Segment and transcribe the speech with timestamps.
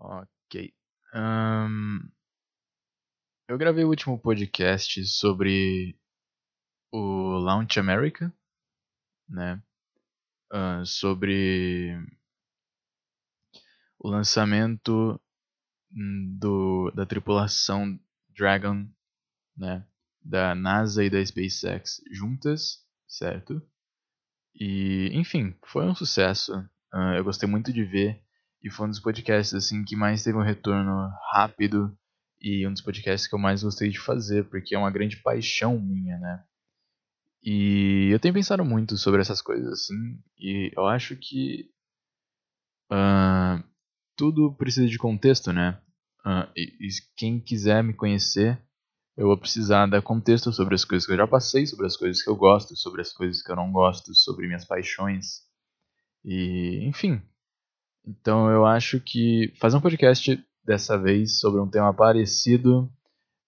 [0.00, 0.72] Ok.
[1.12, 2.12] Ahn,
[3.48, 5.98] eu gravei o último podcast sobre
[6.92, 8.32] o Launch America,
[9.28, 9.60] né?
[10.50, 11.96] Ah, sobre
[13.98, 15.20] o lançamento
[15.92, 17.98] hum, do, da tripulação
[18.30, 18.88] Dragon,
[19.56, 19.84] né?
[20.22, 23.60] Da NASA e da SpaceX juntas, certo?
[24.54, 26.52] E, enfim, foi um sucesso.
[26.92, 28.22] Ah, eu gostei muito de ver
[28.62, 31.96] e foi um dos podcasts assim que mais teve um retorno rápido
[32.40, 35.78] e um dos podcasts que eu mais gostei de fazer, porque é uma grande paixão
[35.78, 36.44] minha, né?
[37.42, 41.70] E eu tenho pensado muito sobre essas coisas assim, e eu acho que
[42.90, 43.62] ah,
[44.16, 45.80] tudo precisa de contexto, né?
[46.24, 48.60] Ah, e, e quem quiser me conhecer,
[49.16, 52.22] eu vou precisar dar contexto sobre as coisas que eu já passei, sobre as coisas
[52.22, 55.42] que eu gosto, sobre as coisas que eu não gosto, sobre minhas paixões.
[56.24, 57.22] E, enfim.
[58.08, 62.90] Então eu acho que fazer um podcast dessa vez sobre um tema parecido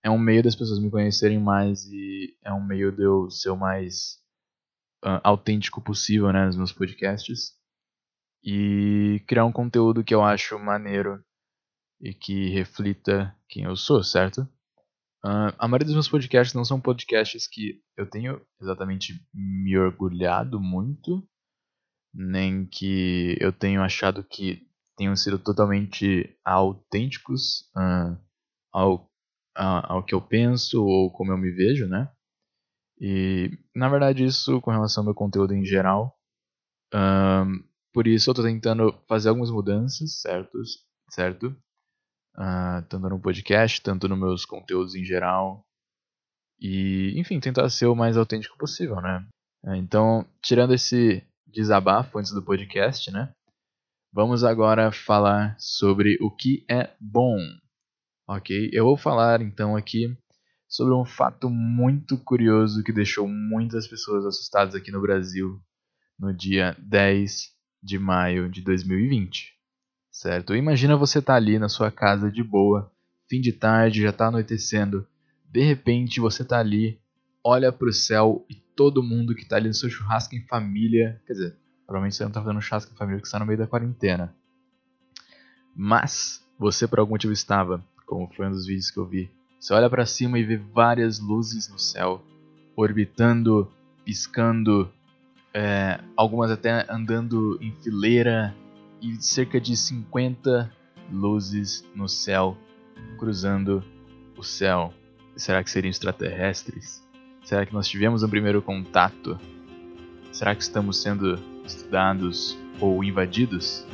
[0.03, 3.49] é um meio das pessoas me conhecerem mais e é um meio de eu ser
[3.49, 4.19] o mais
[5.03, 7.59] ah, autêntico possível né, nos meus podcasts.
[8.43, 11.23] E criar um conteúdo que eu acho maneiro
[11.99, 14.47] e que reflita quem eu sou, certo?
[15.25, 20.61] Ah, a maioria dos meus podcasts não são podcasts que eu tenho exatamente me orgulhado
[20.61, 21.27] muito,
[22.15, 24.67] nem que eu tenho achado que
[24.97, 28.17] tenham sido totalmente autênticos ah,
[28.73, 29.11] ao,
[29.57, 32.11] a- ao que eu penso ou como eu me vejo, né?
[33.01, 36.17] E na verdade isso com relação ao meu conteúdo em geral.
[36.93, 41.57] Ahn, por isso eu tô tentando fazer algumas mudanças, certos, certo?
[42.37, 45.67] Ah, tanto no podcast, tanto nos meus conteúdos em geral.
[46.61, 49.27] E, enfim, tentar ser o mais autêntico possível, né?
[49.77, 51.23] Então, tirando esse
[51.53, 53.33] desabafo antes do podcast, né?
[54.13, 57.39] Vamos agora falar sobre o que é bom.
[58.29, 58.71] Ok?
[58.73, 60.17] Eu vou falar então aqui
[60.69, 65.61] sobre um fato muito curioso que deixou muitas pessoas assustadas aqui no Brasil
[66.19, 67.51] no dia 10
[67.83, 69.53] de maio de 2020.
[70.11, 70.55] Certo?
[70.55, 72.93] Imagina você tá ali na sua casa de boa,
[73.29, 75.07] fim de tarde, já tá anoitecendo.
[75.45, 77.01] De repente você tá ali,
[77.45, 81.35] olha pro céu e todo mundo que tá ali no seu churrasco em família, quer
[81.35, 83.67] dizer, provavelmente você não tá fazendo churrasco em família porque você tá no meio da
[83.67, 84.35] quarentena.
[85.77, 89.31] Mas você por algum motivo estava, como foi um dos vídeos que eu vi.
[89.59, 92.25] Você olha pra cima e vê várias luzes no céu,
[92.75, 93.71] orbitando,
[94.03, 94.91] piscando,
[95.53, 98.57] é, algumas até andando em fileira
[99.03, 100.73] e cerca de 50
[101.13, 102.57] luzes no céu
[103.19, 103.85] cruzando
[104.39, 104.95] o céu.
[105.37, 107.10] Será que seriam extraterrestres?
[107.51, 109.37] Será que nós tivemos um primeiro contato?
[110.31, 113.85] Será que estamos sendo estudados ou invadidos?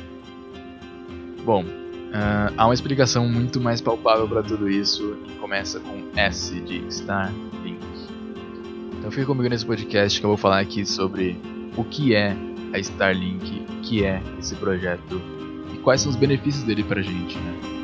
[1.43, 1.65] Bom,
[2.13, 6.85] ah, há uma explicação muito mais palpável para tudo isso e começa com S de
[6.89, 7.79] Starlink.
[8.99, 11.35] Então fica comigo nesse podcast que eu vou falar aqui sobre
[11.75, 12.37] o que é
[12.73, 15.19] a Starlink, o que é esse projeto
[15.73, 17.76] e quais são os benefícios dele pra gente, né?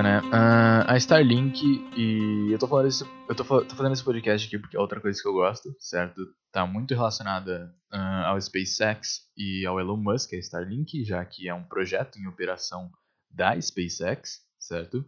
[0.00, 0.30] Beleza, né?
[0.32, 1.62] Ah, a Starlink
[1.96, 5.00] e eu tô falando isso, eu tô, tô fazendo esse podcast aqui porque é outra
[5.00, 6.20] coisa que eu gosto, certo?
[6.50, 11.54] Tá muito relacionada ah, ao SpaceX e ao Elon Musk, a Starlink, já que é
[11.54, 12.90] um projeto em operação
[13.30, 15.04] da SpaceX, certo?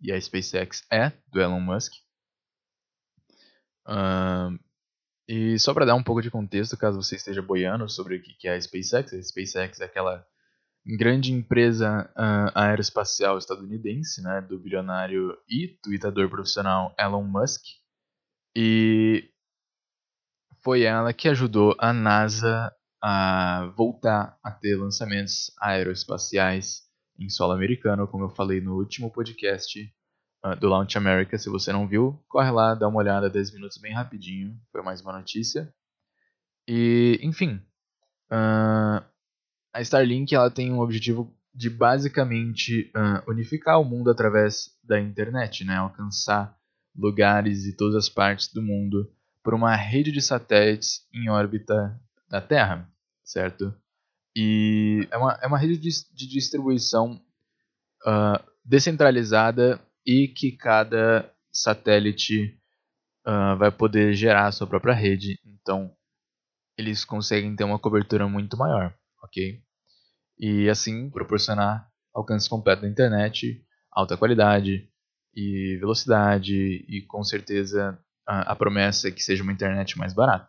[0.00, 1.92] E a SpaceX é do Elon Musk.
[3.86, 4.58] Ahn,
[5.26, 8.46] e só para dar um pouco de contexto, caso você esteja boiando sobre o que
[8.46, 10.26] é a SpaceX, a SpaceX é aquela
[10.86, 17.62] grande empresa ah, aeroespacial estadunidense, né, do bilionário e tweetador profissional Elon Musk.
[18.56, 19.30] E
[20.62, 22.72] foi ela que ajudou a NASA
[23.02, 26.84] a voltar a ter lançamentos aeroespaciais
[27.18, 29.92] em solo americano, como eu falei no último podcast
[30.42, 31.38] ah, do Launch America.
[31.38, 34.58] Se você não viu, corre lá, dá uma olhada, 10 minutos bem rapidinho.
[34.72, 35.72] Foi mais uma notícia.
[36.68, 37.60] E, enfim,
[38.30, 39.04] ah,
[39.74, 45.64] a Starlink ela tem um objetivo de basicamente ah, unificar o mundo através da internet,
[45.64, 45.76] né?
[45.76, 46.56] alcançar
[46.96, 49.12] lugares e todas as partes do mundo
[49.42, 52.00] por uma rede de satélites em órbita
[52.30, 52.88] da Terra,
[53.24, 53.74] certo?
[54.34, 57.20] E é uma, é uma rede de, de distribuição
[58.06, 62.56] ah, descentralizada e que cada satélite
[63.24, 65.38] ah, vai poder gerar a sua própria rede.
[65.44, 65.92] Então,
[66.78, 68.94] eles conseguem ter uma cobertura muito maior,
[69.24, 69.62] ok?
[70.38, 74.88] E assim proporcionar alcance completo da internet, alta qualidade
[75.34, 76.54] e velocidade
[76.88, 80.48] e com certeza a, a promessa é que seja uma internet mais barata.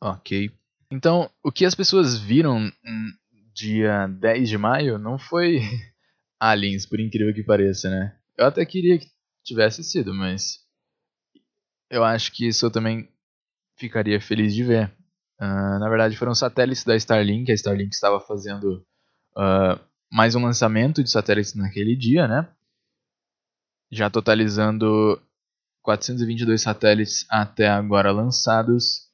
[0.00, 0.50] Ok.
[0.90, 2.70] Então, o que as pessoas viram
[3.54, 5.60] dia 10 de maio não foi
[6.40, 8.16] aliens, por incrível que pareça, né?
[8.36, 9.08] Eu até queria que
[9.44, 10.60] tivesse sido, mas
[11.90, 13.08] eu acho que isso eu também
[13.76, 14.96] ficaria feliz de ver.
[15.40, 17.50] Uh, na verdade, foram satélites da Starlink.
[17.50, 18.84] A Starlink estava fazendo
[19.36, 19.80] uh,
[20.12, 22.46] mais um lançamento de satélites naquele dia, né?
[23.90, 25.20] Já totalizando
[25.82, 29.08] 422 satélites até agora lançados.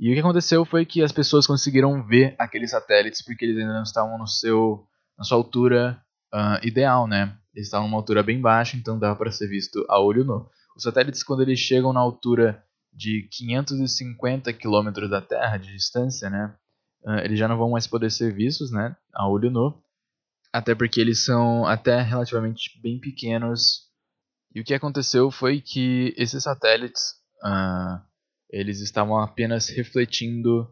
[0.00, 3.72] E o que aconteceu foi que as pessoas conseguiram ver aqueles satélites porque eles ainda
[3.72, 4.84] não estavam no seu,
[5.16, 6.00] na sua altura
[6.34, 7.36] uh, ideal, né?
[7.54, 10.48] Eles estavam numa altura bem baixa, então dava para ser visto a olho nu.
[10.76, 16.54] Os satélites, quando eles chegam na altura de 550 quilômetros da Terra de distância, né?
[17.04, 18.96] Uh, eles já não vão mais poder ser vistos, né?
[19.14, 19.82] A olho nu.
[20.52, 23.88] Até porque eles são até relativamente bem pequenos.
[24.54, 27.12] E o que aconteceu foi que esses satélites,
[27.44, 28.00] uh,
[28.50, 30.68] eles estavam apenas refletindo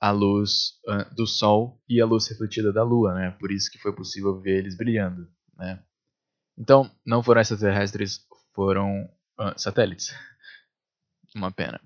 [0.00, 3.30] a luz uh, do Sol e a luz refletida da Lua, né?
[3.40, 5.82] Por isso que foi possível ver eles brilhando, né?
[6.58, 8.20] Então, não foram extraterrestres,
[8.54, 9.08] foram
[9.56, 10.14] satélites.
[11.34, 11.80] Uma pena.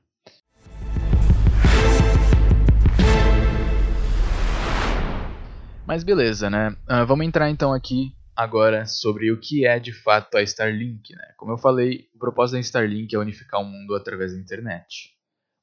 [5.87, 6.77] Mas beleza, né?
[6.87, 11.33] Uh, vamos entrar então aqui agora sobre o que é de fato a Starlink, né?
[11.39, 15.15] Como eu falei, o propósito da Starlink é unificar o mundo através da internet.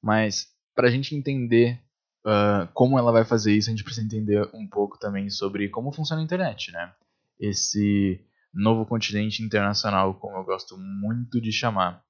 [0.01, 1.79] Mas para a gente entender
[2.25, 5.93] uh, como ela vai fazer isso, a gente precisa entender um pouco também sobre como
[5.93, 6.91] funciona a internet, né?
[7.39, 8.19] Esse
[8.51, 12.03] novo continente internacional, como eu gosto muito de chamar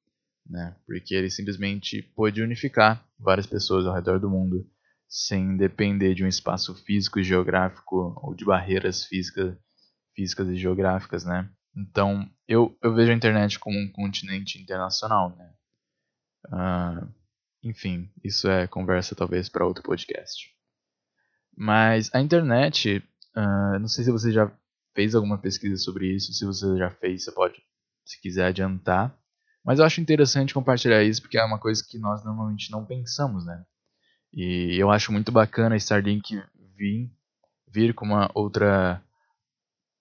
[0.46, 0.76] né?
[0.86, 4.70] Porque ele simplesmente pôde unificar várias pessoas ao redor do mundo
[5.08, 9.58] sem depender de um espaço físico e geográfico ou de barreiras físicas,
[10.16, 11.50] físicas e geográficas, né?
[11.76, 15.54] Então, eu, eu vejo a internet como um continente internacional, né?
[16.48, 17.14] Uh,
[17.64, 20.50] enfim, isso é conversa talvez para outro podcast.
[21.58, 23.04] Mas a internet,
[23.36, 24.52] uh, não sei se você já
[24.94, 27.62] fez alguma pesquisa sobre isso, se você já fez, você pode,
[28.06, 29.18] se quiser adiantar.
[29.66, 33.46] Mas eu acho interessante compartilhar isso porque é uma coisa que nós normalmente não pensamos,
[33.46, 33.66] né?
[34.32, 36.44] E eu acho muito bacana Starlink
[36.76, 37.12] vir,
[37.68, 39.02] vir com uma outra,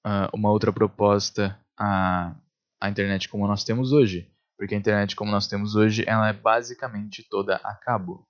[0.06, 2.34] uh, uma outra proposta à,
[2.80, 4.30] à internet como nós temos hoje.
[4.58, 8.28] Porque a internet como nós temos hoje, ela é basicamente toda a cabo.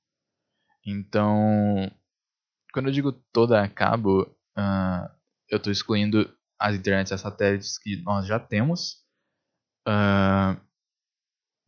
[0.87, 1.90] Então,
[2.72, 4.22] quando eu digo toda a cabo,
[4.56, 5.10] uh,
[5.48, 9.02] eu estou excluindo as internets a satélites que nós já temos.
[9.88, 10.60] Uh,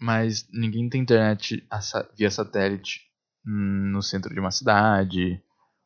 [0.01, 1.67] mas ninguém tem internet
[2.17, 3.01] via satélite
[3.45, 5.41] no centro de uma cidade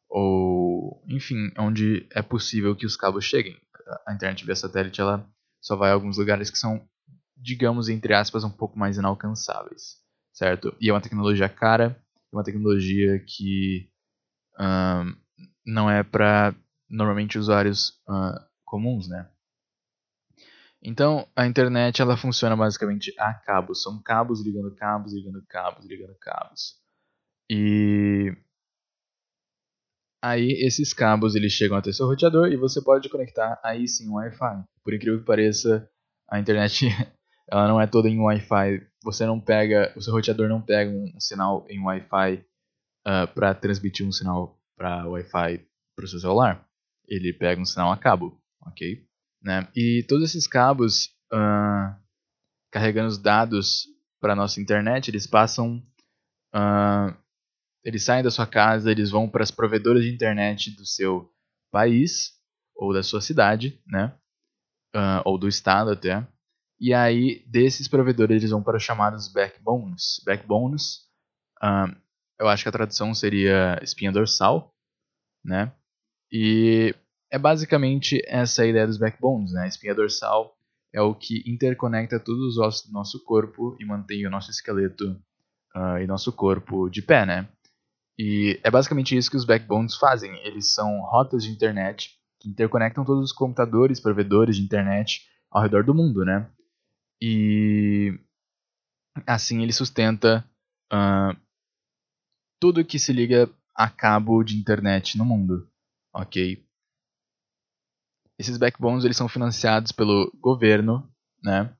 [0.09, 3.57] ou enfim onde é possível que os cabos cheguem.
[4.07, 5.29] A internet via satélite ela
[5.61, 6.87] só vai a alguns lugares que são
[7.37, 9.99] digamos entre aspas um pouco mais inalcançáveis
[10.33, 10.75] certo?
[10.81, 11.97] E é uma tecnologia cara
[12.33, 13.91] é uma tecnologia que
[14.59, 15.17] um,
[15.67, 16.55] não é para
[16.89, 19.29] normalmente usuários uh, comuns né
[20.83, 23.83] então, a internet ela funciona basicamente a cabos.
[23.83, 26.81] São cabos ligando cabos, ligando cabos, ligando cabos.
[27.51, 28.35] E
[30.23, 34.15] aí esses cabos eles chegam até seu roteador e você pode conectar aí sim o
[34.15, 34.65] Wi-Fi.
[34.83, 35.91] Por incrível que pareça,
[36.29, 36.87] a internet
[37.51, 38.87] ela não é toda em Wi-Fi.
[39.05, 42.45] Você não pega, o seu roteador não pega um, sinal em Wi-Fi uh,
[43.05, 46.67] ah, para transmitir um sinal para Wi-Fi para o seu celular.
[47.07, 49.10] Ele pega um sinal a cabo, ok?
[49.43, 49.67] Né?
[49.75, 51.95] E todos esses cabos uh,
[52.71, 53.87] carregando os dados
[54.21, 55.83] para nossa internet, eles passam,
[56.55, 57.17] uh,
[57.85, 61.33] eles saem da sua casa, eles vão para as provedoras de internet do seu
[61.73, 62.35] país
[62.77, 64.15] ou da sua cidade, né?
[64.95, 66.27] Uh, ou do estado até.
[66.79, 70.21] E aí desses provedores eles vão para os chamados backbones.
[70.25, 71.07] Backbones,
[72.41, 74.75] eu acho que a tradução seria espinha dorsal,
[75.45, 75.73] né?
[76.33, 76.95] E
[77.31, 79.63] é basicamente essa a ideia dos backbones, né?
[79.63, 80.57] A espinha dorsal
[80.93, 85.13] é o que interconecta todos os ossos do nosso corpo e mantém o nosso esqueleto
[85.75, 87.49] uh, e nosso corpo de pé, né?
[88.19, 90.35] E é basicamente isso que os backbones fazem.
[90.45, 95.85] Eles são rotas de internet que interconectam todos os computadores, provedores de internet ao redor
[95.85, 96.51] do mundo, né?
[97.23, 98.19] E
[99.27, 100.45] assim ele sustenta
[100.93, 101.37] uh,
[102.59, 105.69] tudo que se liga a cabo de internet no mundo,
[106.13, 106.63] ok?
[108.41, 111.07] Esses backbones eles são financiados pelo governo,
[111.45, 111.71] né?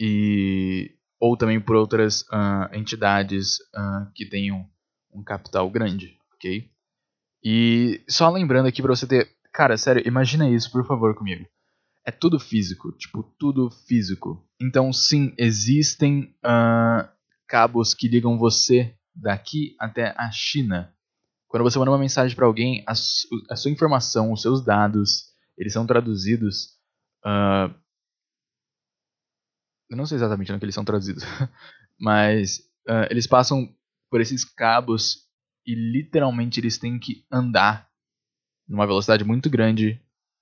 [0.00, 4.66] E ou também por outras uh, entidades uh, que tenham
[5.12, 6.66] um capital grande, ok?
[7.44, 9.28] E só lembrando aqui pra você ter.
[9.52, 11.46] Cara, sério, imagina isso, por favor, comigo.
[12.06, 14.42] É tudo físico, tipo, tudo físico.
[14.58, 17.06] Então, sim, existem uh,
[17.46, 20.90] cabos que ligam você daqui até a China.
[21.48, 25.31] Quando você manda uma mensagem para alguém, a, su a, sua informação, os seus dados,
[25.56, 26.78] eles são traduzidos.
[27.24, 27.72] Uh,
[29.90, 31.24] eu não sei exatamente onde eles são traduzidos,
[31.98, 33.68] mas uh, eles passam
[34.10, 35.28] por esses cabos
[35.66, 37.88] e literalmente eles têm que andar
[38.68, 40.00] numa velocidade muito grande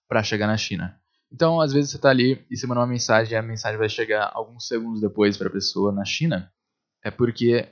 [0.08, 0.98] para chegar na China.
[1.32, 3.88] Então, às vezes você está ali e você manda uma mensagem e a mensagem vai
[3.88, 6.52] chegar alguns segundos depois para a pessoa na China.
[7.04, 7.68] É porque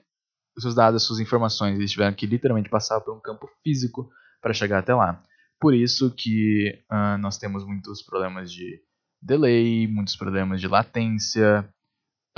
[0.57, 4.09] os seus dados, as suas informações, eles tiveram que literalmente passar por um campo físico
[4.41, 5.23] para chegar até lá.
[5.61, 8.81] Por isso que uh, nós temos muitos problemas de
[9.21, 11.69] delay, muitos problemas de latência,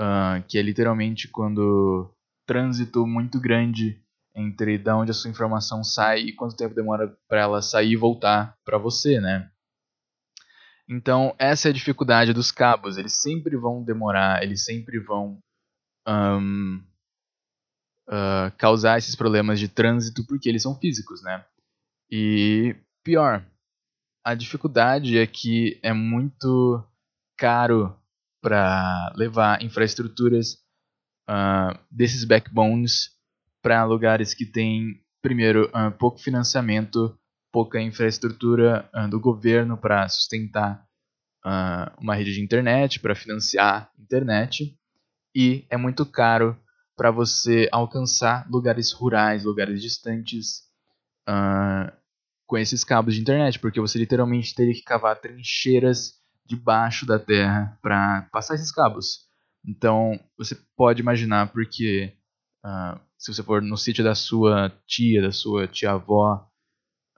[0.00, 2.14] uh, que é literalmente quando
[2.46, 4.02] trânsito muito grande
[4.34, 7.96] entre da onde a sua informação sai e quanto tempo demora para ela sair e
[7.96, 9.50] voltar para você, né?
[10.88, 12.96] Então, essa é a dificuldade dos cabos.
[12.96, 15.38] Eles sempre vão demorar, eles sempre vão
[16.08, 16.82] um,
[18.08, 21.44] uh, causar esses problemas de trânsito porque eles são físicos, né?
[22.10, 22.74] E
[23.10, 23.44] pior,
[24.24, 26.80] a dificuldade é que é muito
[27.36, 27.98] caro
[28.40, 30.52] para levar infraestruturas
[31.28, 33.10] uh, desses backbones
[33.60, 37.18] para lugares que têm, primeiro, uh, pouco financiamento,
[37.52, 40.86] pouca infraestrutura uh, do governo para sustentar
[41.98, 44.78] uma rede de internet, para financiar internet,
[45.34, 46.54] e é muito caro
[46.94, 50.64] para você alcançar lugares rurais, lugares distantes
[51.26, 51.90] uh,
[52.50, 56.14] com esses cabos de internet, porque você literalmente teria que cavar trincheiras
[56.44, 59.20] debaixo da terra para passar esses cabos.
[59.64, 62.12] Então você pode imaginar porque
[62.66, 66.44] uh, se você for no sítio da sua tia, da sua tia-avó,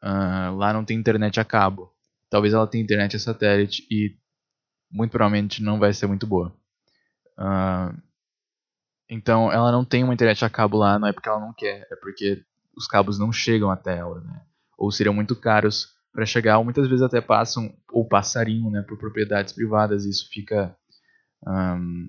[0.02, 1.90] uh, lá não tem internet a cabo.
[2.28, 4.14] Talvez ela tenha internet a satélite e
[4.90, 6.54] muito provavelmente não vai ser muito boa.
[7.38, 7.98] Uh,
[9.08, 11.88] então ela não tem uma internet a cabo lá, não é porque ela não quer,
[11.90, 12.44] é porque
[12.76, 14.42] os cabos não chegam até ela, né?
[14.82, 18.98] Ou seriam muito caros para chegar, ou muitas vezes até passam ou passariam, né, por
[18.98, 20.04] propriedades privadas.
[20.04, 20.76] E isso fica
[21.46, 22.08] um,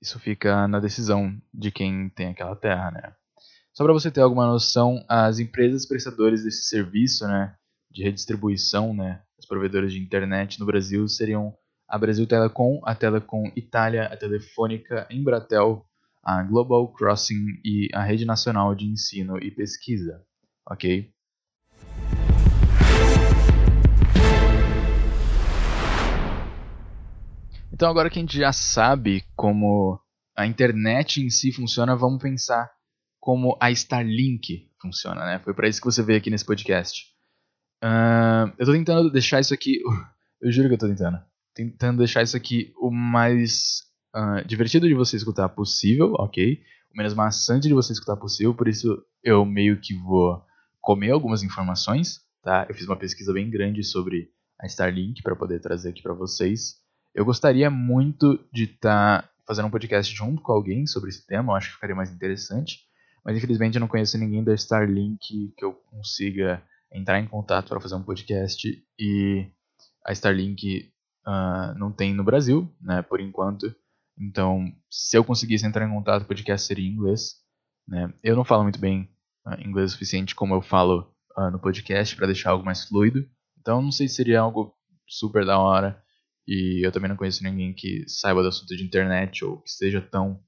[0.00, 3.12] isso fica na decisão de quem tem aquela terra, né?
[3.72, 7.56] Só para você ter alguma noção, as empresas prestadoras desse serviço, né,
[7.90, 11.52] de redistribuição, né, os provedores de internet no Brasil seriam
[11.88, 15.84] a Brasil Telecom, a Telecom Itália, a Telefônica, Embratel,
[16.22, 20.24] a Global Crossing e a Rede Nacional de Ensino e Pesquisa,
[20.64, 21.12] ok?
[27.76, 30.00] Então agora que a gente já sabe como
[30.34, 32.70] a internet em si funciona, vamos pensar
[33.20, 35.38] como a Starlink funciona, né?
[35.40, 37.04] Foi para isso que você veio aqui nesse podcast.
[37.84, 39.82] Uh, eu estou tentando deixar isso aqui,
[40.40, 41.18] eu juro que eu estou tentando,
[41.54, 43.82] tentando deixar isso aqui o mais
[44.16, 46.58] uh, divertido de você escutar possível, ok?
[46.94, 50.42] O menos maçante de você escutar possível, por isso eu meio que vou
[50.80, 52.64] comer algumas informações, tá?
[52.70, 56.85] Eu fiz uma pesquisa bem grande sobre a Starlink para poder trazer aqui para vocês.
[57.16, 61.50] Eu gostaria muito de estar tá fazendo um podcast junto com alguém sobre esse tema,
[61.50, 62.80] eu acho que ficaria mais interessante.
[63.24, 67.80] Mas infelizmente eu não conheço ninguém da Starlink que eu consiga entrar em contato para
[67.80, 68.68] fazer um podcast
[68.98, 69.50] e
[70.04, 70.92] a Starlink
[71.26, 73.74] uh, não tem no Brasil, né, por enquanto.
[74.20, 77.36] Então, se eu conseguisse entrar em contato, o podcast seria em inglês.
[77.88, 78.12] Né?
[78.22, 79.08] Eu não falo muito bem
[79.46, 83.26] uh, inglês o suficiente como eu falo uh, no podcast para deixar algo mais fluido.
[83.58, 84.76] Então, não sei se seria algo
[85.08, 86.04] super da hora
[86.46, 90.00] e eu também não conheço ninguém que saiba do assunto de internet ou que esteja
[90.00, 90.40] tão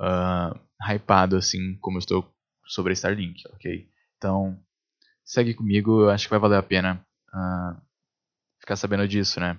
[0.00, 2.34] uh, hypado assim como eu estou
[2.66, 3.88] sobre a Starlink, ok?
[4.16, 4.58] Então,
[5.24, 7.80] segue comigo, eu acho que vai valer a pena uh,
[8.58, 9.58] ficar sabendo disso, né?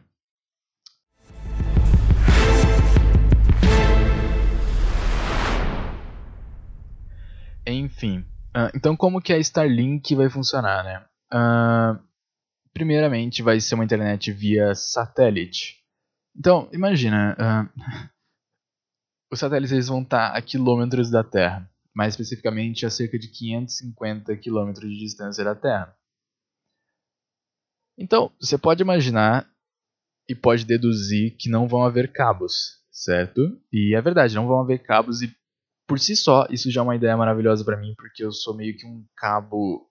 [7.68, 8.20] Enfim,
[8.56, 11.06] uh, então como que a Starlink vai funcionar, né?
[11.34, 12.05] Uh,
[12.76, 15.82] primeiramente vai ser uma internet via satélite.
[16.38, 17.80] Então, imagina, uh,
[19.32, 24.36] os satélites eles vão estar a quilômetros da Terra, mais especificamente a cerca de 550
[24.36, 25.96] quilômetros de distância da Terra.
[27.98, 29.50] Então, você pode imaginar
[30.28, 33.58] e pode deduzir que não vão haver cabos, certo?
[33.72, 35.34] E é verdade, não vão haver cabos e
[35.88, 38.76] por si só isso já é uma ideia maravilhosa para mim, porque eu sou meio
[38.76, 39.90] que um cabo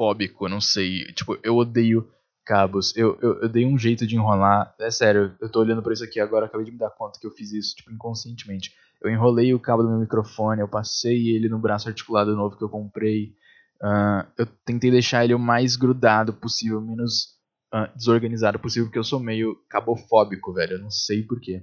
[0.00, 1.12] fóbico, não sei.
[1.12, 2.08] Tipo, eu odeio
[2.46, 2.96] cabos.
[2.96, 4.74] Eu, eu, eu, dei um jeito de enrolar.
[4.80, 7.26] É sério, eu tô olhando pra isso aqui agora, acabei de me dar conta que
[7.26, 8.72] eu fiz isso, tipo, inconscientemente.
[9.02, 12.64] eu enrolei o cabo do meu microfone, eu passei ele no braço articulado novo que
[12.64, 13.34] eu comprei.
[13.82, 17.36] Uh, eu tentei deixar ele o mais grudado possível, menos
[17.74, 20.76] uh, desorganizado possível, porque eu sou meio cabofóbico, velho.
[20.76, 21.62] Eu não sei porquê.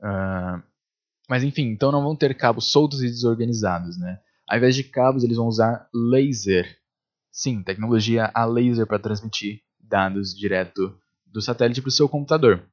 [0.00, 0.62] Uh,
[1.28, 4.18] mas enfim, então não vão ter cabos soltos e desorganizados, né?
[4.48, 6.79] Ao invés de cabos, eles vão usar laser.
[7.32, 12.68] Sim, tecnologia a laser para transmitir dados direto do satélite para o seu computador,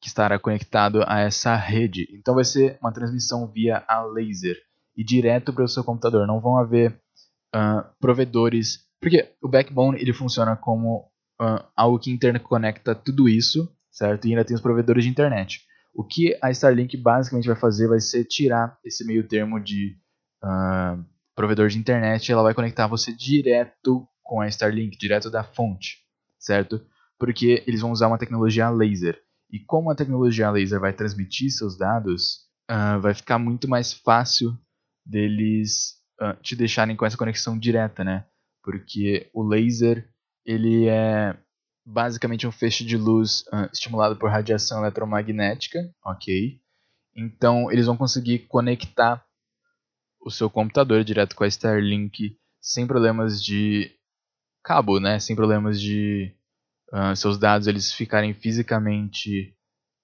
[0.00, 2.08] que estará conectado a essa rede.
[2.12, 4.56] Então vai ser uma transmissão via a laser
[4.96, 6.26] e direto para o seu computador.
[6.26, 7.00] Não vão haver
[7.54, 14.26] uh, provedores, porque o backbone ele funciona como uh, algo que interconecta tudo isso, certo?
[14.26, 15.60] E ainda tem os provedores de internet.
[15.94, 19.96] O que a Starlink basicamente vai fazer vai ser tirar esse meio termo de
[20.42, 21.04] uh,
[21.40, 25.96] provedor de internet, ela vai conectar você direto com a Starlink, direto da fonte,
[26.38, 26.84] certo?
[27.18, 29.18] Porque eles vão usar uma tecnologia laser.
[29.50, 34.54] E como a tecnologia laser vai transmitir seus dados, uh, vai ficar muito mais fácil
[35.04, 38.26] deles uh, te deixarem com essa conexão direta, né?
[38.62, 40.06] Porque o laser
[40.44, 41.34] ele é
[41.86, 46.60] basicamente um feixe de luz uh, estimulado por radiação eletromagnética, ok?
[47.16, 49.24] Então eles vão conseguir conectar
[50.20, 53.90] o seu computador direto com a Starlink sem problemas de
[54.62, 55.18] cabo, né?
[55.18, 56.34] Sem problemas de
[56.92, 59.56] uh, seus dados eles ficarem fisicamente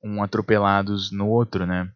[0.03, 1.93] um atropelados no outro, né?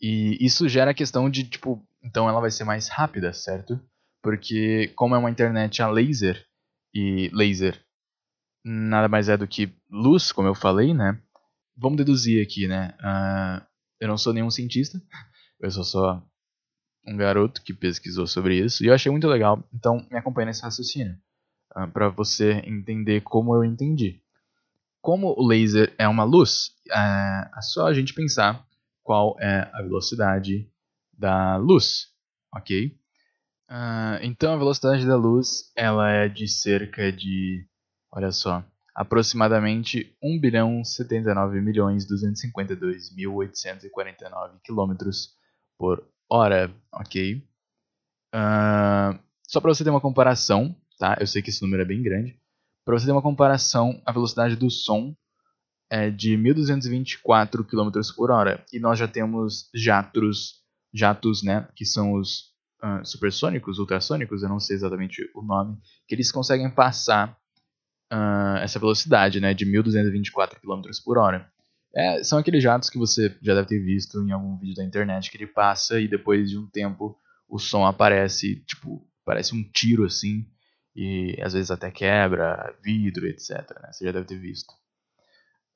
[0.00, 3.80] E isso gera a questão de tipo, então ela vai ser mais rápida, certo?
[4.22, 6.44] Porque como é uma internet a laser
[6.94, 7.82] e laser
[8.64, 11.20] nada mais é do que luz, como eu falei, né?
[11.76, 12.94] Vamos deduzir aqui, né?
[13.00, 13.66] Uh,
[14.00, 15.00] eu não sou nenhum cientista,
[15.60, 16.22] eu sou só
[17.08, 19.64] um garoto que pesquisou sobre isso e eu achei muito legal.
[19.72, 21.14] Então me acompanhe nesse raciocínio
[21.74, 24.20] uh, ah, para você entender como eu entendi.
[25.00, 28.64] Como o laser é uma luz, uh, é só a gente pensar
[29.02, 30.70] qual é a velocidade
[31.16, 32.08] da luz,
[32.54, 32.94] ok?
[33.70, 37.66] Uh, então a velocidade da luz ela é de cerca de,
[38.12, 38.62] olha só,
[38.94, 45.36] aproximadamente 1 bilhão 79 milhões 252 mil 849 quilômetros
[45.78, 47.42] por hora, ok?
[48.34, 51.16] Uh, só para você ter uma comparação, tá?
[51.20, 52.38] Eu sei que esse número é bem grande.
[52.84, 55.14] Para você ter uma comparação, a velocidade do som
[55.90, 58.64] é de 1.224 km por hora.
[58.72, 60.62] E nós já temos jatos,
[60.92, 62.50] jatos né, que são os
[62.82, 67.36] uh, supersônicos, ultrassônicos, eu não sei exatamente o nome, que eles conseguem passar
[68.12, 71.50] uh, essa velocidade né, de 1.224 km por hora.
[71.98, 75.28] É, são aqueles jatos que você já deve ter visto em algum vídeo da internet
[75.28, 80.04] que ele passa e depois de um tempo o som aparece, tipo, parece um tiro
[80.04, 80.46] assim,
[80.94, 83.50] e às vezes até quebra vidro, etc.
[83.82, 83.90] Né?
[83.90, 84.72] Você já deve ter visto.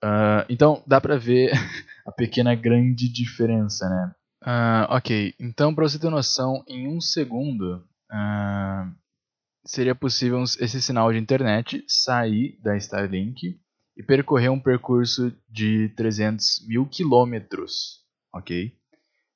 [0.05, 1.51] Uh, então dá pra ver
[2.07, 4.15] a pequena grande diferença, né?
[4.45, 8.95] Uh, ok, então para você ter noção, em um segundo uh,
[9.65, 13.61] seria possível esse sinal de internet sair da Starlink
[13.97, 18.01] e percorrer um percurso de 300 mil quilômetros,
[18.35, 18.73] ok?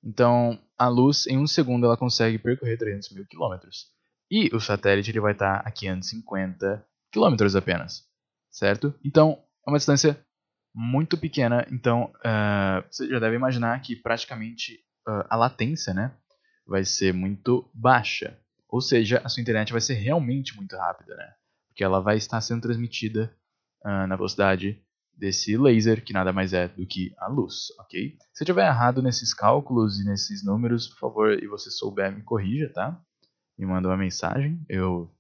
[0.02, 3.86] Então, a luz, em um segundo, ela consegue percorrer 300 mil quilômetros.
[4.30, 8.04] E o satélite ele vai estar a 550 quilômetros apenas,
[8.50, 8.94] certo?
[9.04, 10.18] Então, é uma distância
[10.74, 11.66] muito pequena.
[11.70, 14.74] Então, uh, você já deve imaginar que praticamente
[15.08, 16.12] uh, a latência, né,
[16.66, 18.38] vai ser muito baixa.
[18.68, 21.32] Ou seja, a sua internet vai ser realmente muito rápida, né?
[21.68, 23.34] Porque ela vai estar sendo transmitida
[23.84, 24.82] uh, na velocidade
[25.16, 28.16] desse laser, que nada mais é do que a luz, ok?
[28.34, 32.22] Se eu tiver errado nesses cálculos e nesses números, por favor, e você souber, me
[32.22, 33.00] corrija, tá?
[33.58, 35.10] Me manda uma mensagem, eu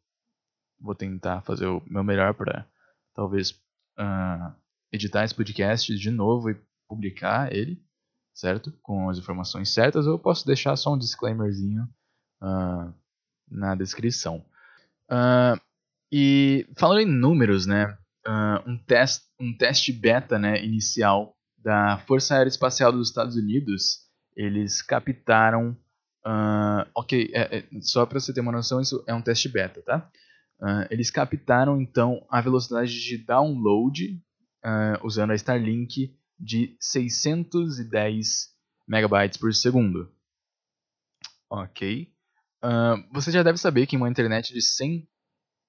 [0.78, 2.68] vou tentar fazer o meu melhor para
[3.14, 3.52] talvez
[3.98, 4.54] uh,
[4.92, 7.82] editar esse podcast de novo e publicar ele,
[8.34, 8.70] certo?
[8.82, 11.88] Com as informações certas, ou eu posso deixar só um disclaimerzinho
[12.42, 12.94] uh,
[13.50, 14.44] na descrição.
[15.10, 15.58] Uh,
[16.12, 17.96] e falando em números, né?
[18.26, 24.00] Uh, um, test, um teste beta né, inicial da Força Aérea Espacial dos Estados Unidos.
[24.36, 25.76] Eles captaram.
[26.26, 29.80] Uh, ok, é, é, só para você ter uma noção, isso é um teste beta,
[29.82, 30.10] tá?
[30.60, 34.20] Uh, eles captaram então a velocidade de download
[35.04, 38.48] usando a Starlink de 610
[38.88, 40.12] megabytes por segundo.
[41.48, 42.12] Ok.
[43.12, 45.08] você já deve saber que uma internet de 100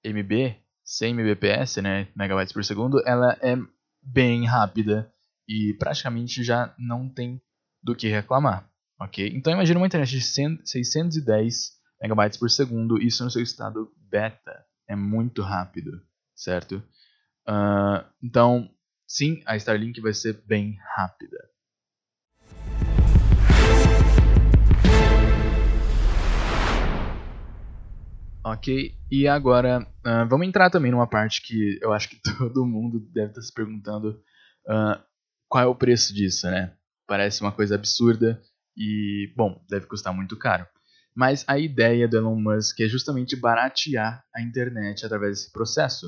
[0.04, 3.58] MB 100 Mbps, né, megabytes por segundo, ela é
[4.02, 5.12] bem rápida
[5.46, 7.42] e praticamente já não tem
[7.84, 9.30] do que reclamar, ok?
[9.36, 11.72] Então imagine uma internet de 100, 610
[12.02, 16.02] megabytes por segundo, isso no seu estado beta, é muito rápido,
[16.34, 16.82] certo?
[17.46, 18.70] Uh, então,
[19.06, 21.38] sim, a Starlink vai ser bem rápida.
[28.50, 32.98] Ok, e agora uh, vamos entrar também numa parte que eu acho que todo mundo
[33.12, 34.12] deve estar se perguntando
[34.66, 35.04] uh,
[35.50, 36.74] qual é o preço disso, né?
[37.06, 38.42] Parece uma coisa absurda
[38.78, 40.66] e, bom, deve custar muito caro.
[41.14, 46.08] Mas a ideia do Elon Musk é justamente baratear a internet através desse processo.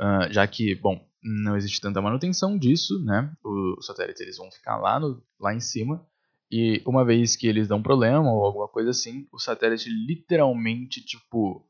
[0.00, 3.30] Uh, já que, bom, não existe tanta manutenção disso, né?
[3.44, 6.06] Os satélites eles vão ficar lá, no, lá em cima.
[6.50, 11.66] E uma vez que eles dão problema ou alguma coisa assim, o satélite literalmente, tipo,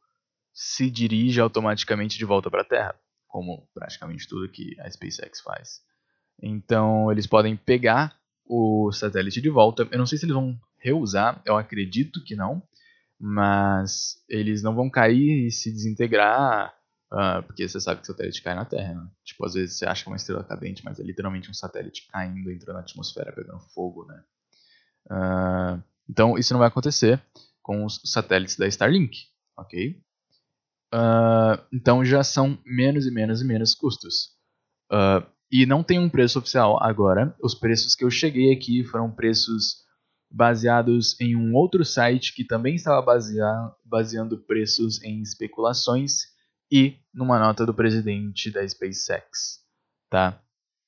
[0.53, 2.95] se dirige automaticamente de volta para a Terra.
[3.27, 5.81] Como praticamente tudo que a SpaceX faz.
[6.43, 9.89] Então, eles podem pegar o satélite de volta.
[9.91, 12.62] Eu não sei se eles vão reusar, eu acredito que não,
[13.19, 16.75] mas eles não vão cair e se desintegrar,
[17.12, 18.95] uh, porque você sabe que o satélite cai na Terra.
[18.95, 19.11] Né?
[19.25, 22.07] Tipo, às vezes você acha que é uma estrela cadente, mas é literalmente um satélite
[22.09, 24.23] caindo, entrando na atmosfera, pegando fogo, né?
[25.07, 27.23] Uh, então, isso não vai acontecer
[27.62, 29.19] com os satélites da Starlink,
[29.59, 30.01] ok?
[30.95, 34.37] Uh, então já são menos e menos e menos custos.
[34.90, 37.35] Uh, e não tem um preço oficial agora.
[37.42, 39.85] Os preços que eu cheguei aqui foram preços
[40.31, 46.23] baseados em um outro site que também estava basear, baseando preços em especulações
[46.71, 49.61] e numa nota do presidente da SpaceX,
[50.11, 50.40] tá?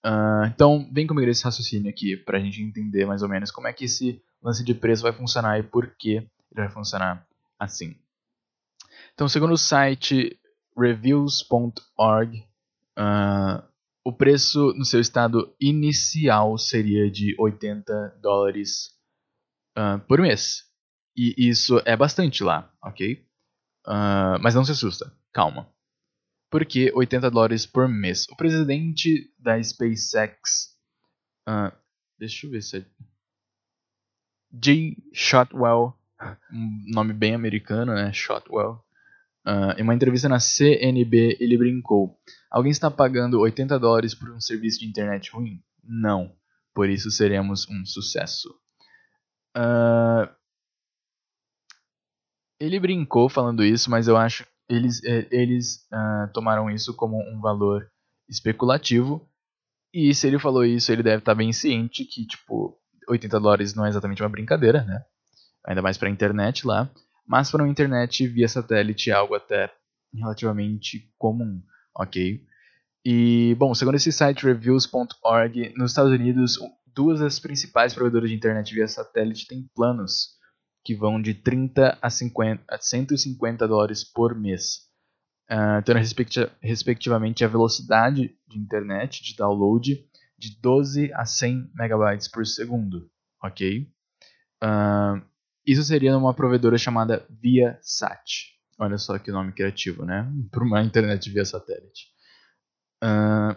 [0.05, 3.67] Uh, então, vem comigo esse raciocínio aqui para a gente entender mais ou menos como
[3.67, 7.27] é que esse lance de preço vai funcionar e por que ele vai funcionar
[7.59, 7.97] assim.
[9.15, 10.39] Então, segundo o site
[10.77, 12.47] reviews.org,
[12.99, 13.69] uh,
[14.05, 18.91] o preço no seu estado inicial seria de 80 dólares
[19.77, 20.65] uh, por mês.
[21.17, 23.27] E isso é bastante lá, ok?
[24.41, 25.67] Mas não se assusta, calma.
[26.51, 28.27] Por que 80 dólares por mês?
[28.31, 30.75] O presidente da SpaceX.
[31.47, 31.71] Uh,
[32.19, 32.87] deixa eu ver se é.
[34.65, 35.95] Jay Shotwell,
[36.51, 38.13] um nome bem americano, né?
[38.13, 38.83] Shotwell.
[39.47, 42.19] Uh, em uma entrevista na CNB, ele brincou:
[42.51, 45.63] Alguém está pagando 80 dólares por um serviço de internet ruim?
[45.83, 46.35] Não.
[46.75, 48.49] Por isso seremos um sucesso.
[49.57, 50.29] Uh,
[52.61, 57.41] ele brincou falando isso, mas eu acho eles, é, eles uh, tomaram isso como um
[57.41, 57.91] valor
[58.29, 59.27] especulativo.
[59.93, 62.79] E se ele falou isso, ele deve estar bem ciente que, tipo,
[63.09, 65.03] 80 dólares não é exatamente uma brincadeira, né?
[65.67, 66.91] Ainda mais para a internet lá.
[67.27, 69.73] Mas para uma internet via satélite é algo até
[70.15, 71.63] relativamente comum,
[71.95, 72.43] ok?
[73.05, 76.59] E, bom, segundo esse site reviews.org, nos Estados Unidos,
[76.95, 80.38] duas das principais provedoras de internet via satélite têm planos
[80.85, 84.89] que vão de 30 a, 50, a 150 dólares por mês,
[85.51, 85.99] uh, tendo
[86.63, 93.11] respectivamente a velocidade de internet de download de 12 a 100 megabytes por segundo,
[93.43, 93.91] ok?
[94.63, 95.23] Uh,
[95.67, 98.57] isso seria numa provedora chamada ViaSat.
[98.79, 100.27] Olha só que nome criativo, né?
[100.51, 102.07] Para uma internet via satélite.
[103.03, 103.55] Uh,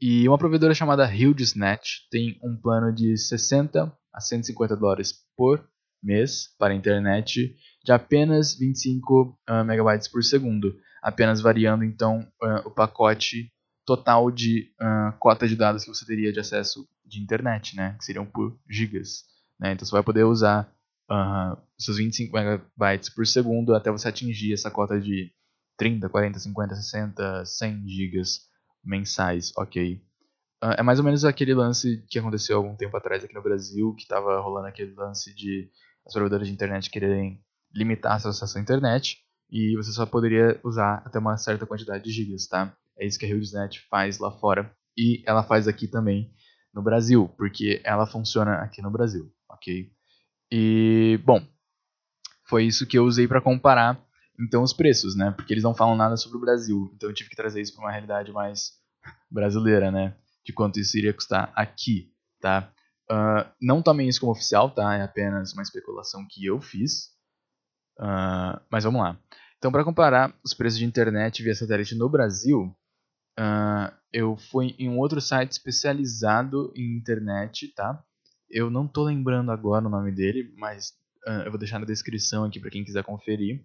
[0.00, 5.68] e uma provedora chamada HughesNet tem um plano de 60 a 150 dólares por
[6.02, 12.20] mês para a internet de apenas 25 uh, ah, megabytes por segundo, apenas variando então
[12.42, 13.50] uh, o pacote
[13.86, 18.04] total de uh, cota de dados que você teria de acesso de internet, né, que
[18.04, 19.24] seriam por gigas.
[19.58, 19.72] Né?
[19.72, 20.72] Então você vai poder usar
[21.10, 25.32] uh, seus 25 megabytes por segundo até você atingir essa cota de
[25.76, 28.40] 30, 40, 50, 60, 100 gigas
[28.84, 30.00] mensais, ok?
[30.62, 33.94] Uh, é mais ou menos aquele lance que aconteceu algum tempo atrás aqui no Brasil,
[33.94, 35.70] que estava rolando aquele lance de
[36.10, 37.40] as provedoras de internet quererem
[37.72, 39.18] limitar sua acesso à internet
[39.50, 42.76] e você só poderia usar até uma certa quantidade de gigas, tá?
[42.98, 46.32] É isso que a HughesNet faz lá fora e ela faz aqui também
[46.74, 49.90] no Brasil, porque ela funciona aqui no Brasil, ok?
[50.52, 51.40] E, bom,
[52.44, 54.00] foi isso que eu usei para comparar
[54.38, 55.30] então os preços, né?
[55.30, 57.84] Porque eles não falam nada sobre o Brasil, então eu tive que trazer isso para
[57.84, 58.72] uma realidade mais
[59.30, 60.16] brasileira, né?
[60.44, 62.72] De quanto isso iria custar aqui, tá?
[63.10, 64.94] Uh, não tomem isso como oficial, tá?
[64.94, 67.08] É apenas uma especulação que eu fiz.
[67.98, 69.18] Uh, mas vamos lá.
[69.58, 72.72] Então, para comparar os preços de internet via satélite no Brasil,
[73.38, 78.00] uh, eu fui em um outro site especializado em internet, tá?
[78.48, 80.98] Eu não tô lembrando agora o nome dele, mas
[81.44, 83.64] eu vou deixar na descrição aqui para quem quiser conferir.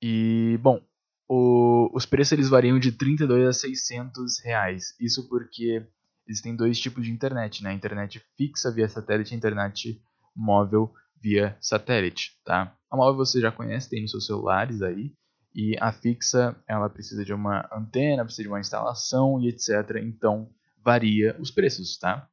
[0.00, 0.80] E, bom,
[1.28, 4.94] o, os preços eles variam de 32 a 600 reais.
[5.00, 5.84] Isso porque
[6.26, 7.70] existem dois tipos de internet, né?
[7.70, 10.02] A internet fixa via satélite e a internet
[10.34, 12.76] móvel via satélite, tá?
[12.90, 15.12] A móvel você já conhece, tem nos seus celulares aí.
[15.54, 19.98] E a fixa, ela precisa de uma antena, precisa de uma instalação e etc.
[20.02, 20.48] Então,
[20.82, 22.28] varia os preços, tá?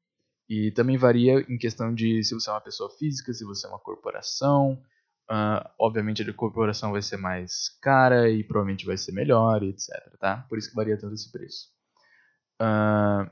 [0.50, 3.70] E também varia em questão de se você é uma pessoa física, se você é
[3.70, 4.82] uma corporação,
[5.30, 10.18] Uh, obviamente a corporação vai ser mais cara e provavelmente vai ser melhor, etc.
[10.20, 10.44] Tá?
[10.50, 11.68] Por isso que varia tanto esse preço.
[12.60, 13.30] Uh,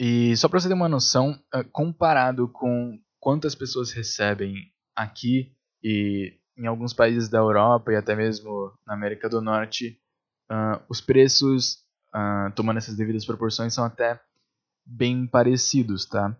[0.00, 4.54] e só para você ter uma noção, uh, comparado com quantas pessoas recebem
[4.96, 9.98] aqui e em alguns países da Europa e até mesmo na América do Norte,
[10.90, 11.78] os preços,
[12.54, 14.20] tomando essas devidas proporções, são até
[14.84, 16.36] bem parecidos, tá?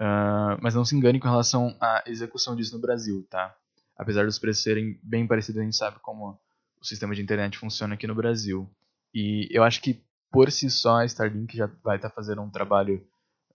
[0.00, 3.54] Uh, mas não se engane com relação à execução disso no Brasil, tá?
[3.96, 6.40] Apesar dos preços serem bem parecidos, a gente sabe como
[6.80, 8.70] o sistema de internet funciona aqui no Brasil.
[9.12, 12.50] E eu acho que por si só a Starlink já vai estar tá fazendo um
[12.50, 13.06] trabalho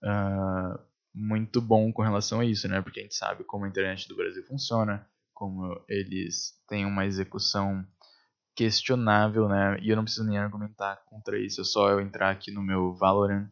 [0.02, 0.78] uh,
[1.14, 2.82] muito bom com relação a isso, né?
[2.82, 7.86] Porque a gente sabe como a internet do Brasil funciona, como eles têm uma execução
[8.54, 9.78] questionável, né?
[9.80, 12.94] E eu não preciso nem argumentar contra isso, é só eu entrar aqui no meu
[12.94, 13.50] Valorant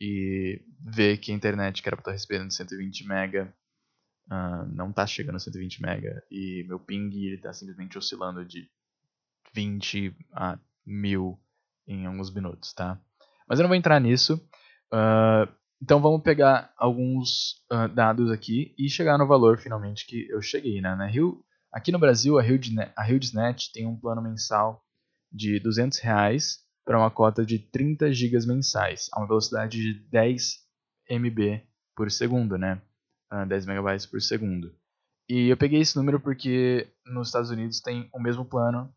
[0.00, 3.54] e ver que a internet que era para estar recebendo 120 mega
[4.30, 8.68] uh, não está chegando a 120 mega e meu ping está simplesmente oscilando de
[9.52, 11.38] 20 a 1000
[11.92, 12.98] em alguns minutos, tá?
[13.48, 14.34] Mas eu não vou entrar nisso.
[14.92, 15.50] Uh,
[15.82, 20.80] então vamos pegar alguns uh, dados aqui e chegar no valor finalmente que eu cheguei,
[20.80, 20.94] né?
[20.94, 24.84] Na Rio, aqui no Brasil a HughesNet, a HughesNet tem um plano mensal
[25.32, 30.58] de 200 reais para uma cota de 30 GB mensais, a uma velocidade de 10
[31.08, 31.62] MB
[31.96, 32.74] por segundo, né?
[33.32, 34.74] Uh, ah, 10 MB por segundo.
[35.28, 38.92] E eu peguei esse número porque nos Estados Unidos tem o mesmo plano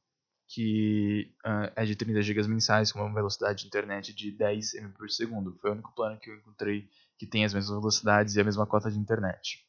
[0.47, 4.93] que uh, é de 30 GB mensais com uma velocidade de internet de 10 MB
[4.97, 5.57] por segundo.
[5.61, 8.65] Foi o único plano que eu encontrei que tem as mesmas velocidades e a mesma
[8.65, 9.65] cota de internet.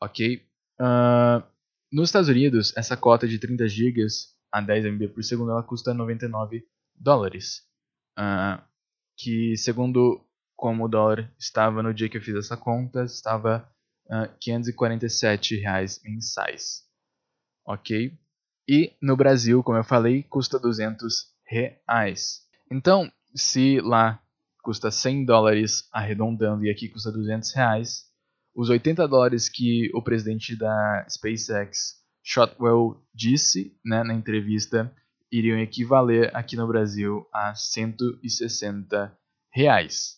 [0.00, 0.46] Ok?
[0.80, 1.42] Uh,
[1.90, 4.06] nos Estados Unidos, essa cota de 30 GB
[4.52, 7.62] a 10 MB por segundo ela custa 99 dólares.
[8.18, 8.62] Uh,
[9.16, 13.68] que, segundo como o dólar estava no dia que eu fiz essa conta, estava
[14.06, 16.84] uh, 547 reais mensais.
[17.66, 18.16] Ok?
[18.68, 22.40] E no Brasil, como eu falei, custa 200 reais.
[22.70, 24.20] Então, se lá
[24.62, 28.06] custa 100 dólares arredondando e aqui custa 200 reais,
[28.54, 34.92] os 80 dólares que o presidente da SpaceX, Shotwell, disse né, na entrevista
[35.30, 39.16] iriam equivaler aqui no Brasil a 160
[39.52, 40.16] reais.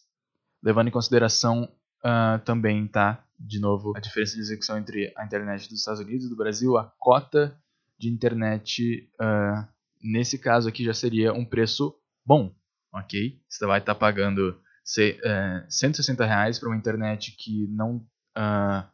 [0.63, 1.65] Levando em consideração
[2.05, 3.25] uh, também, tá?
[3.39, 6.77] De novo, a diferença de execução entre a internet dos Estados Unidos e do Brasil,
[6.77, 7.57] a cota
[7.99, 9.67] de internet, uh,
[10.03, 12.55] nesse caso aqui já seria um preço bom,
[12.93, 13.41] ok?
[13.49, 17.97] Você vai estar tá pagando se, uh, 160 reais para uma internet que não
[18.37, 18.87] uh,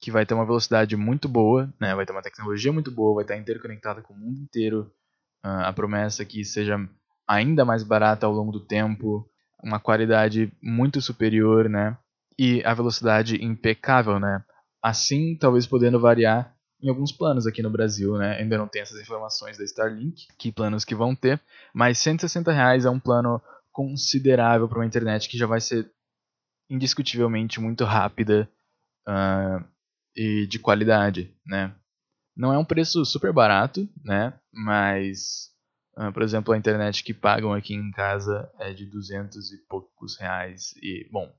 [0.00, 1.94] que vai ter uma velocidade muito boa, né?
[1.94, 4.92] vai ter uma tecnologia muito boa, vai estar interconectada com o mundo inteiro,
[5.42, 6.76] a promessa que seja
[7.26, 9.28] ainda mais barata ao longo do tempo,
[9.62, 11.96] uma qualidade muito superior, né?
[12.38, 14.44] E a velocidade impecável, né?
[14.82, 16.55] Assim, talvez podendo variar
[16.86, 18.38] em alguns planos aqui no Brasil, né?
[18.38, 21.40] Ainda não tem essas informações da Starlink, que planos que vão ter,
[21.74, 25.90] mas 160 reais é um plano considerável para uma internet que já vai ser
[26.70, 28.48] indiscutivelmente muito rápida
[29.06, 29.64] uh,
[30.16, 31.74] e de qualidade, né?
[32.36, 34.32] Não é um preço super barato, né?
[34.52, 35.50] Mas,
[35.98, 40.16] uh, por exemplo, a internet que pagam aqui em casa é de 200 e poucos
[40.18, 40.72] reais.
[40.80, 41.34] E, bom,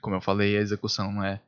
[0.00, 1.42] como eu falei, a execução é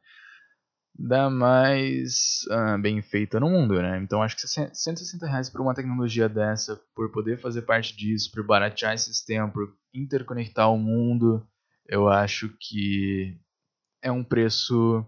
[0.98, 3.98] da mais uh, bem feita no mundo, né?
[4.02, 8.44] Então acho que 160 reais por uma tecnologia dessa, por poder fazer parte disso, por
[8.44, 11.46] baratear esse sistema, por interconectar o mundo,
[11.86, 13.38] eu acho que
[14.02, 15.06] é um preço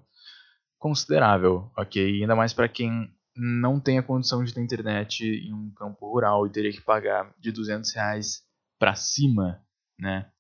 [0.79, 2.21] considerável, ok?
[2.21, 6.47] Ainda mais para quem não tem a condição de ter internet em um campo rural
[6.47, 8.43] e teria que pagar de 200 reais
[8.79, 9.61] para cima,
[9.99, 10.31] né?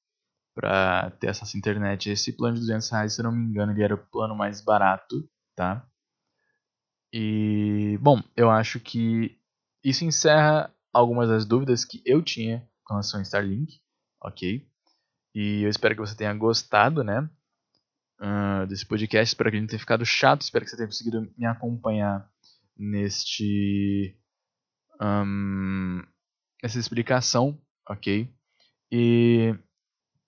[0.54, 2.10] Para ter acesso à internet.
[2.10, 4.60] Esse plano de 200 reais, se eu não me engano, ele era o plano mais
[4.60, 5.86] barato, tá?
[7.12, 9.38] E, bom, eu acho que
[9.84, 13.80] isso encerra algumas das dúvidas que eu tinha com relação a Starlink,
[14.22, 14.66] ok?
[15.34, 17.28] E eu espero que você tenha gostado, né?
[18.20, 19.32] Uh, desse podcast.
[19.32, 20.42] Espero que ele não tenha ficado chato.
[20.42, 22.28] Espero que você tenha conseguido me acompanhar
[22.76, 24.16] neste
[25.00, 26.02] um,
[26.62, 28.28] essa explicação, ok?
[28.92, 29.54] E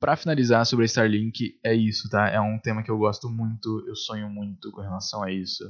[0.02, 2.28] para finalizar sobre a Starlink é isso, tá?
[2.28, 5.64] É um tema que eu gosto muito, eu sonho muito com relação a isso.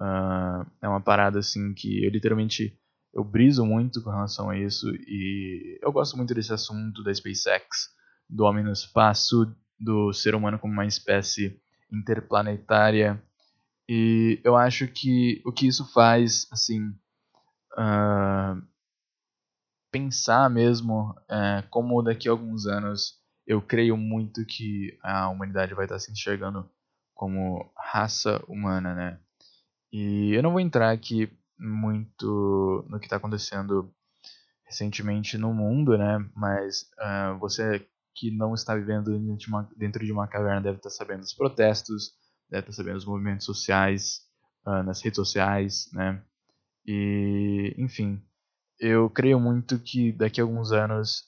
[0.00, 2.74] Uh, é uma parada assim que eu literalmente
[3.12, 7.90] eu briso muito com relação a isso e eu gosto muito desse assunto da SpaceX,
[8.26, 11.60] do homem no espaço, do ser humano como uma espécie
[11.92, 13.22] interplanetária
[13.86, 16.88] e eu acho que o que isso faz, assim,
[17.74, 18.62] uh,
[19.90, 25.84] pensar mesmo uh, como daqui a alguns anos eu creio muito que a humanidade vai
[25.84, 26.68] estar se enxergando
[27.14, 29.20] como raça humana, né?
[29.92, 33.92] E eu não vou entrar aqui muito no que está acontecendo
[34.64, 36.18] recentemente no mundo, né?
[36.34, 40.76] Mas uh, você que não está vivendo dentro de, uma, dentro de uma caverna deve
[40.78, 42.12] estar sabendo dos protestos,
[42.50, 44.22] deve estar sabendo dos movimentos sociais,
[44.66, 46.22] uh, nas redes sociais, né?
[46.86, 48.22] E, enfim,
[48.78, 51.24] eu creio muito que daqui a alguns anos,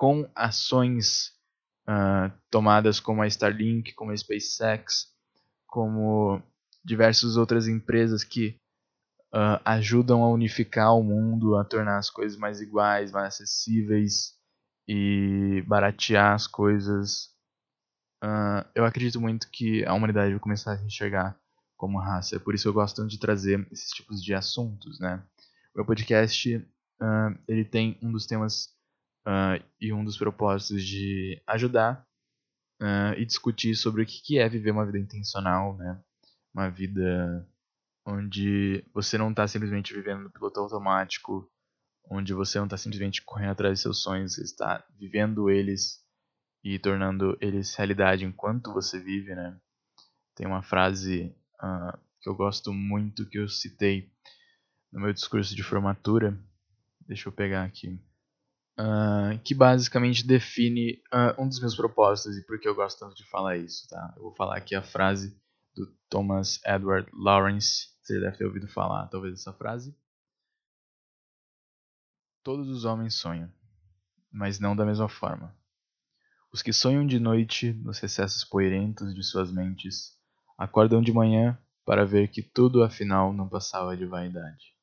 [0.00, 1.34] com ações
[1.86, 5.12] uh, tomadas como a Starlink, como a SpaceX,
[5.66, 6.42] como
[6.82, 8.58] diversas outras empresas que
[9.34, 14.38] uh, ajudam a unificar o mundo, a tornar as coisas mais iguais, mais acessíveis
[14.88, 17.34] e baratear as coisas.
[18.24, 21.38] Uh, eu acredito muito que a humanidade vai começar a se enxergar
[21.76, 22.36] como raça.
[22.36, 25.22] É por isso eu gosto de trazer esses tipos de assuntos, né?
[25.74, 28.79] O meu podcast uh, ele tem um dos temas
[29.26, 32.06] uh, e um dos propósitos de ajudar
[32.80, 36.00] uh, e discutir sobre o que é viver uma vida intencional, né?
[36.54, 37.46] Uma vida
[38.06, 41.50] onde você não está simplesmente vivendo no piloto automático,
[42.10, 46.04] onde você não está simplesmente correndo atrás de seus sonhos, você está vivendo eles
[46.62, 49.56] e tornando eles realidade enquanto você vive, né?
[50.34, 54.10] Tem uma frase uh, que eu gosto muito que eu citei
[54.92, 56.38] no meu discurso de formatura.
[57.06, 58.00] Deixa eu pegar aqui.
[58.80, 63.14] Uh, que basicamente define uh, um dos meus propósitos e por que eu gosto tanto
[63.14, 64.14] de falar isso, tá?
[64.16, 65.38] Eu vou falar aqui a frase
[65.74, 67.88] do Thomas Edward Lawrence.
[68.00, 69.94] Você deve ter ouvido falar, talvez, essa frase.
[72.42, 73.52] Todos os homens sonham,
[74.32, 75.54] mas não da mesma forma.
[76.50, 80.18] Os que sonham de noite nos recessos poeirentos de suas mentes
[80.56, 84.74] acordam de manhã para ver que tudo afinal não passava de vaidade.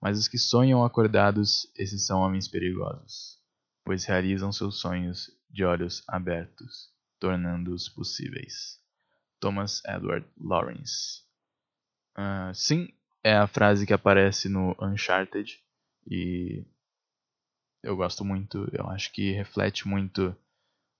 [0.00, 3.38] Mas os que sonham acordados, esses são homens perigosos,
[3.84, 8.80] pois realizam seus sonhos de olhos abertos, tornando-os possíveis.
[9.40, 11.22] Thomas Edward Lawrence.
[12.16, 12.88] Uh, sim,
[13.22, 15.60] é a frase que aparece no Uncharted
[16.08, 16.64] e
[17.82, 18.68] eu gosto muito.
[18.72, 20.28] Eu acho que reflete muito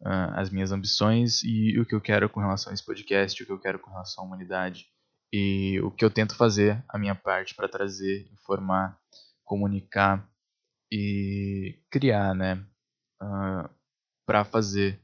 [0.01, 3.47] uh, as minhas ambições e o que eu quero com relação a esse podcast, o
[3.47, 4.89] que eu quero com relação à humanidade
[5.33, 8.99] e o que eu tento fazer a minha parte para trazer, informar,
[9.45, 10.29] comunicar
[10.91, 12.55] e criar, né,
[13.23, 13.69] uh,
[14.27, 15.01] para fazer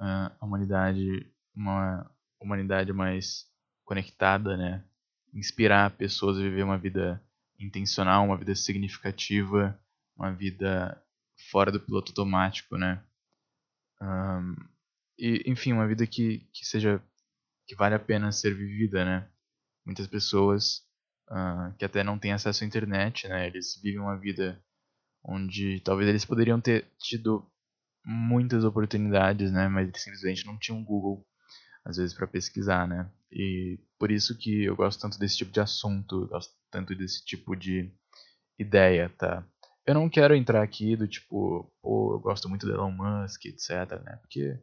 [0.00, 2.10] uh, a humanidade uma
[2.40, 3.46] humanidade mais
[3.84, 4.84] conectada, né,
[5.32, 7.22] inspirar pessoas a viver uma vida
[7.58, 9.78] intencional, uma vida significativa,
[10.16, 11.00] uma vida
[11.50, 13.02] fora do piloto automático, né,
[14.00, 14.54] um,
[15.18, 17.02] e enfim, uma vida que, que seja
[17.66, 19.28] que vale a pena ser vivida, né?
[19.84, 20.82] Muitas pessoas
[21.30, 23.46] uh, que até não têm acesso à internet, né?
[23.46, 24.62] Eles vivem uma vida
[25.24, 27.46] onde talvez eles poderiam ter tido
[28.04, 29.68] muitas oportunidades, né?
[29.68, 31.26] Mas eles simplesmente não tinham Google
[31.84, 33.10] às vezes para pesquisar, né?
[33.30, 37.54] E por isso que eu gosto tanto desse tipo de assunto, gosto tanto desse tipo
[37.54, 37.92] de
[38.58, 39.46] ideia, tá?
[39.86, 44.02] Eu não quero entrar aqui do tipo, pô, eu gosto muito do Elon Musk, etc,
[44.02, 44.16] né?
[44.22, 44.58] Porque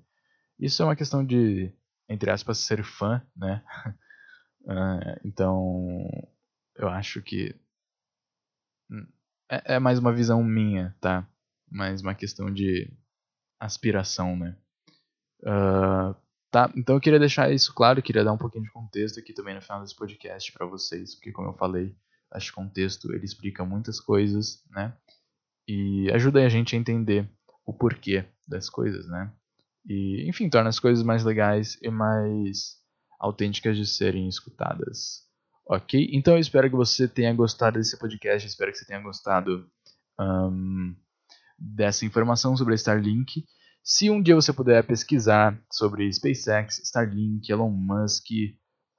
[0.59, 1.71] isso é uma questão de,
[2.09, 3.63] entre aspas, ser fã, né?
[4.63, 6.07] Uh, então,
[6.75, 7.55] eu acho que
[9.49, 11.27] é, é, mais uma visão minha, tá?
[11.69, 12.89] Mais uma questão de
[13.59, 14.57] aspiração, né?
[15.41, 16.15] Uh,
[16.49, 19.55] tá, então eu queria deixar isso claro, queria dar um pouquinho de contexto aqui também
[19.55, 21.95] no final desse podcast para vocês, porque como eu falei,
[22.31, 24.95] acho que contexto ele explica muitas coisas, né?
[25.67, 27.29] E ajuda a gente a entender
[27.65, 29.31] o porquê das coisas, né?
[29.85, 32.80] E, enfim, torna as coisas mais legais e mais
[33.21, 35.21] autênticas de serem escutadas.
[35.65, 36.09] Ok?
[36.11, 39.69] Então eu espero que você tenha gostado desse podcast, espero que você tenha gostado
[40.19, 40.95] um,
[41.57, 43.45] dessa informação sobre a Starlink.
[43.83, 48.25] Se um dia você puder pesquisar sobre SpaceX, Starlink, Elon Musk,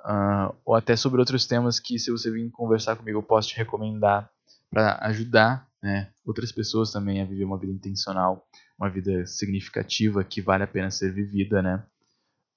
[0.02, 3.56] uh, ou até sobre outros temas que, se você vir conversar comigo, eu posso te
[3.56, 4.30] recomendar
[4.70, 8.46] para ajudar né, outras pessoas também a viver uma vida intencional,
[8.78, 11.84] uma vida significativa que vale a pena ser vivida, né?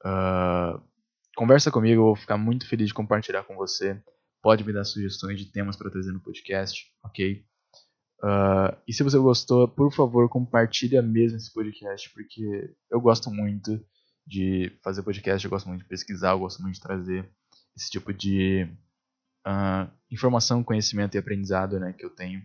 [0.05, 0.79] Uh,
[1.35, 4.01] Conversa comigo, eu vou ficar muito feliz de compartilhar com você.
[4.41, 7.43] Pode me dar sugestões de temas para trazer no podcast, ok?
[8.23, 13.83] Uh, e se você gostou, por favor, compartilha mesmo esse podcast, porque eu gosto muito
[14.25, 17.29] de fazer podcast, eu gosto muito de pesquisar, eu gosto muito de trazer
[17.75, 18.65] esse tipo de
[19.45, 22.41] uh, informação, conhecimento e aprendizado né, que eu tenho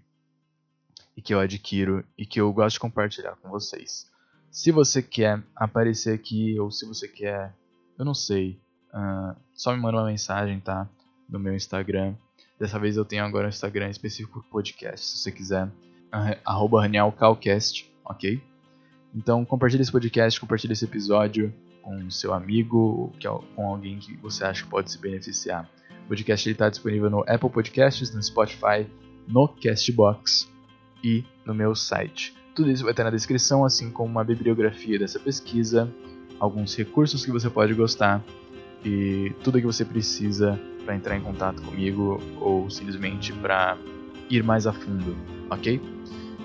[1.16, 4.10] e que eu adquiro e que eu gosto de compartilhar com vocês.
[4.50, 7.54] Se você quer aparecer aqui ou se você quer,
[7.96, 8.60] eu não sei,
[8.94, 10.88] uh, só me manda uma mensagem, tá?
[11.28, 12.14] No meu Instagram.
[12.58, 15.68] Dessa vez eu tenho agora um Instagram específico podcast, se você quiser.
[16.44, 18.42] Arroba RanielCalcast, ok?
[19.14, 23.12] Então compartilhe esse podcast, compartilhe esse episódio com seu amigo,
[23.54, 25.68] com alguém que você acha que pode se beneficiar.
[26.08, 28.86] podcast está disponível no Apple Podcasts, no Spotify,
[29.26, 30.48] no Castbox
[31.02, 32.34] e no meu site.
[32.54, 35.90] Tudo isso vai estar na descrição, assim como uma bibliografia dessa pesquisa,
[36.38, 38.22] alguns recursos que você pode gostar
[38.84, 43.76] e tudo o que você precisa para entrar em contato comigo ou simplesmente para
[44.28, 45.16] ir mais a fundo,
[45.50, 45.80] ok?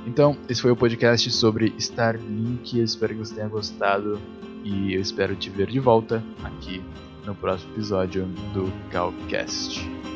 [0.06, 2.78] Então, esse foi o podcast sobre Starlink.
[2.78, 4.20] Eu espero que você tenha gostado
[4.64, 6.82] e eu espero te ver de volta aqui
[7.26, 10.15] no próximo episódio do Calcast.